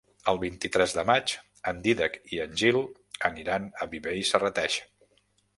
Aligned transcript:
El 0.31 0.39
vint-i-tres 0.43 0.93
de 0.99 1.03
maig 1.09 1.33
en 1.73 1.83
Dídac 1.83 2.17
i 2.37 2.41
en 2.47 2.57
Gil 2.63 2.81
aniran 3.31 3.71
a 3.85 3.89
Viver 3.93 4.17
i 4.23 4.29
Serrateix. 4.31 4.83